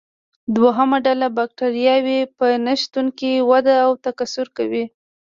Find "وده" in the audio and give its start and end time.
3.49-3.75